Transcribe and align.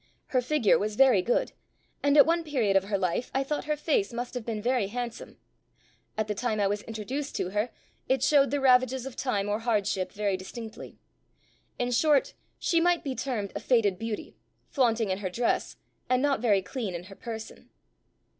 Her 0.29 0.41
figure 0.41 0.79
was 0.79 0.95
very 0.95 1.21
good, 1.21 1.51
and 2.01 2.17
at 2.17 2.25
one 2.25 2.43
period 2.43 2.75
of 2.75 2.85
her 2.85 2.97
life 2.97 3.29
I 3.35 3.43
thought 3.43 3.65
her 3.65 3.77
face 3.77 4.11
must 4.11 4.33
have 4.33 4.43
been 4.43 4.59
very 4.59 4.87
handsome; 4.87 5.37
at 6.17 6.27
the 6.27 6.33
time 6.33 6.59
I 6.59 6.65
was 6.65 6.81
introduced 6.81 7.35
to 7.35 7.51
her, 7.51 7.69
it 8.09 8.23
showed 8.23 8.49
the 8.49 8.59
ravages 8.59 9.05
of 9.05 9.15
time 9.15 9.47
or 9.47 9.59
hardship 9.59 10.11
very 10.11 10.37
distinctly; 10.37 10.97
in 11.77 11.91
short, 11.91 12.33
she 12.57 12.81
might 12.81 13.03
be 13.03 13.13
termed 13.13 13.51
a 13.55 13.59
faded 13.59 13.99
beauty, 13.99 14.35
flaunting 14.71 15.11
in 15.11 15.19
her 15.19 15.29
dress, 15.29 15.75
and 16.09 16.19
not 16.19 16.39
very 16.41 16.63
clean 16.63 16.95
in 16.95 17.03
her 17.03 17.15
person. 17.15 17.69